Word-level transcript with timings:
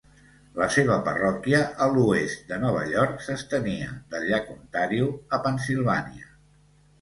La 0.59 0.67
seva 0.75 0.93
parròquia 1.09 1.59
a 1.85 1.87
l'oest 1.95 2.47
de 2.53 2.57
Nova 2.63 2.81
York 2.93 3.21
s'estenia 3.27 3.93
del 4.15 4.27
llac 4.31 4.51
Ontario 4.55 5.13
a 5.39 5.43
Pennsilvània. 5.45 6.29